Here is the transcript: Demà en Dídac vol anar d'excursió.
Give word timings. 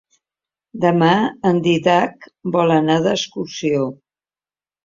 Demà 0.85 1.09
en 1.49 1.59
Dídac 1.69 2.27
vol 2.57 2.75
anar 2.79 2.97
d'excursió. 3.05 3.87